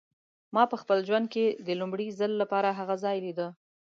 ما 0.53 0.63
په 0.71 0.75
خپل 0.81 0.97
ژوند 1.07 1.25
کې 1.33 1.45
د 1.67 1.69
لومړي 1.79 2.07
ځل 2.19 2.31
لپاره 2.41 2.69
هغه 2.79 2.95
ځای 3.03 3.17
لیده. 3.25 3.47